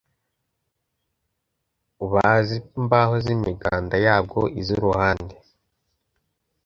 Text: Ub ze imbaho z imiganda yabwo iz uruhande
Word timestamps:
Ub 2.03 2.13
ze 2.45 2.57
imbaho 2.79 3.13
z 3.23 3.27
imiganda 3.35 3.95
yabwo 4.05 4.39
iz 4.61 4.67
uruhande 4.75 5.35